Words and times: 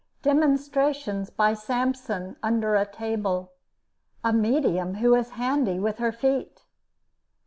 DEMONSTRATIONS 0.23 1.29
BY 1.29 1.53
"SAMPSON" 1.53 2.35
UNDER 2.41 2.75
A 2.75 2.87
TABLE. 2.87 3.51
A 4.23 4.33
MEDIUM 4.33 4.95
WHO 4.95 5.13
IS 5.13 5.29
HANDY 5.37 5.77
WITH 5.77 5.99
HER 5.99 6.11
FEET. 6.11 6.63